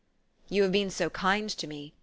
"You 0.49 0.63
have 0.63 0.71
been 0.71 0.89
so 0.89 1.11
kind 1.11 1.47
to 1.51 1.67
me! 1.67 1.93